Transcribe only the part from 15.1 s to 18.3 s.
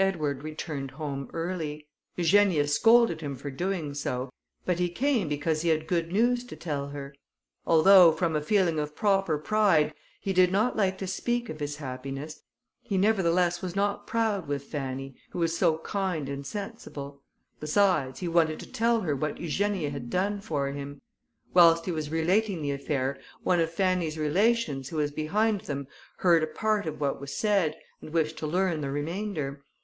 who was so kind and sensible; besides, he